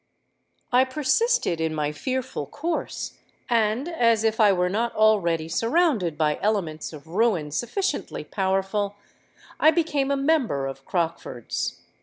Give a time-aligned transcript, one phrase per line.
[0.71, 6.39] "I persisted in my fearful course; and, as if I were not already surrounded by
[6.41, 8.95] elements of ruin sufficiently powerful,
[9.59, 11.81] I became a member of Crockford's.